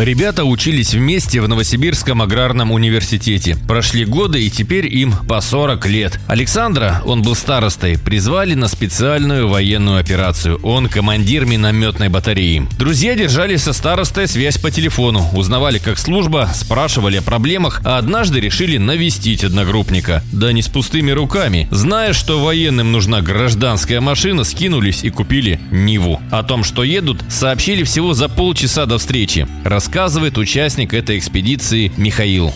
[0.00, 3.58] Ребята учились вместе в Новосибирском аграрном университете.
[3.68, 6.18] Прошли годы, и теперь им по 40 лет.
[6.26, 10.58] Александра, он был старостой, призвали на специальную военную операцию.
[10.62, 12.66] Он командир минометной батареи.
[12.78, 18.40] Друзья держали со старостой связь по телефону, узнавали, как служба, спрашивали о проблемах, а однажды
[18.40, 20.24] решили навестить одногруппника.
[20.32, 21.68] Да не с пустыми руками.
[21.70, 26.22] Зная, что военным нужна гражданская машина, скинулись и купили Ниву.
[26.30, 29.46] О том, что едут, сообщили всего за полчаса до встречи
[29.90, 32.52] рассказывает участник этой экспедиции Михаил.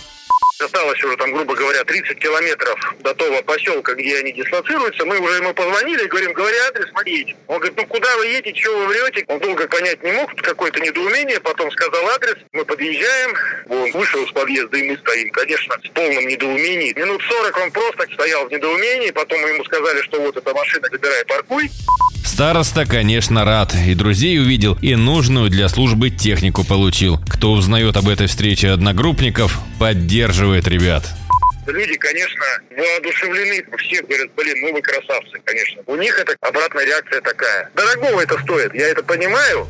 [0.65, 5.05] Осталось уже там, грубо говоря, 30 километров до того поселка, где они дислоцируются.
[5.05, 7.37] Мы уже ему позвонили говорим, говори адрес, мы едем.
[7.49, 9.25] Он говорит, ну куда вы едете, чего вы врете?
[9.27, 12.37] Он долго понять не мог, какое-то недоумение, потом сказал адрес.
[12.53, 13.35] Мы подъезжаем,
[13.69, 16.97] он вышел из подъезда, и мы стоим, конечно, в полном недоумении.
[16.97, 20.87] Минут 40 он просто стоял в недоумении, потом мы ему сказали, что вот эта машина,
[20.89, 21.69] забирай, паркуй.
[22.35, 23.77] Староста, конечно, рад.
[23.87, 27.21] И друзей увидел, и нужную для службы технику получил.
[27.31, 31.05] Кто узнает об этой встрече одногруппников, поддерживает ребят.
[31.69, 32.45] Люди, конечно,
[32.77, 33.65] воодушевлены.
[33.79, 35.83] Все говорят, блин, ну вы красавцы, конечно.
[35.87, 37.71] У них это обратная реакция такая.
[37.77, 39.69] Дорогого это стоит, я это понимаю.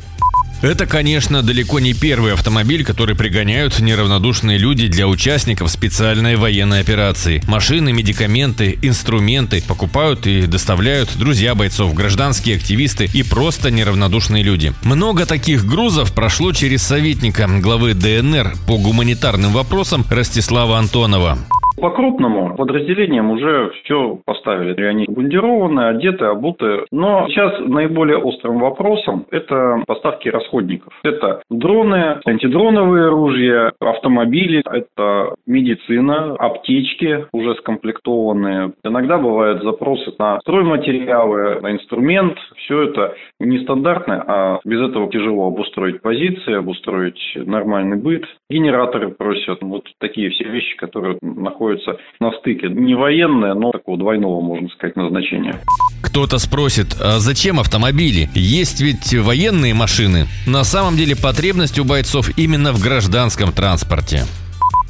[0.65, 7.39] Это, конечно, далеко не первый автомобиль, который пригоняют неравнодушные люди для участников специальной военной операции.
[7.47, 14.73] Машины, медикаменты, инструменты покупают и доставляют друзья бойцов, гражданские активисты и просто неравнодушные люди.
[14.81, 21.37] Много таких грузов прошло через советника главы ДНР по гуманитарным вопросам Ростислава Антонова.
[21.79, 24.81] По крупному подразделениям уже все поставили.
[24.85, 26.85] Они бундированы, одеты, обуты.
[26.91, 30.93] Но сейчас наиболее острым вопросом это поставки расходников.
[31.03, 38.73] Это дроны, антидроновые ружья, автомобили, это медицина, аптечки уже скомплектованные.
[38.83, 42.37] Иногда бывают запросы на стройматериалы, на инструмент.
[42.57, 48.23] Все это нестандартно, а без этого тяжело обустроить позиции, обустроить нормальный быт.
[48.49, 49.61] Генераторы просят.
[49.61, 52.69] Вот такие все вещи, которые находятся находится на стыке.
[52.69, 55.55] Не военное, но такого двойного, можно сказать, назначения.
[56.03, 58.29] Кто-то спросит, а зачем автомобили?
[58.35, 60.25] Есть ведь военные машины.
[60.47, 64.21] На самом деле потребность у бойцов именно в гражданском транспорте.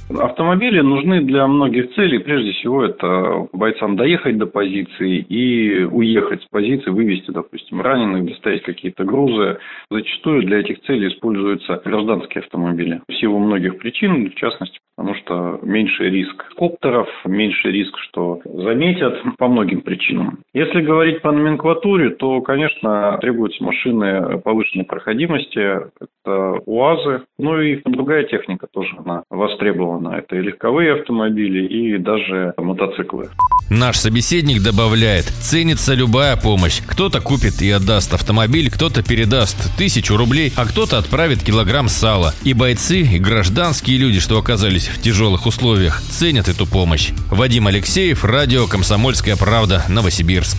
[0.07, 2.19] Автомобили нужны для многих целей.
[2.19, 8.61] Прежде всего, это бойцам доехать до позиции и уехать с позиции, вывести, допустим, раненых, доставить
[8.61, 9.57] какие-то грузы.
[9.89, 13.01] Зачастую для этих целей используются гражданские автомобили.
[13.07, 19.13] В силу многих причин, в частности, потому что меньше риск коптеров, меньше риск, что заметят
[19.37, 20.39] по многим причинам.
[20.53, 28.23] Если говорить по номенклатуре, то, конечно, требуются машины повышенной проходимости, это УАЗы, ну и другая
[28.23, 30.15] техника тоже она востребована.
[30.15, 33.29] Это и легковые автомобили, и даже мотоциклы.
[33.69, 36.81] Наш собеседник добавляет, ценится любая помощь.
[36.87, 42.33] Кто-то купит и отдаст автомобиль, кто-то передаст тысячу рублей, а кто-то отправит килограмм сала.
[42.43, 47.11] И бойцы, и гражданские люди, что оказались в тяжелых условиях, ценят эту помощь.
[47.29, 50.57] Вадим Алексеев, радио «Комсомольская правда», Новосибирск.